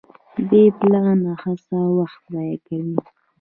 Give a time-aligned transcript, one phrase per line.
[0.47, 2.95] بې پلانه هڅه وخت ضایع کوي.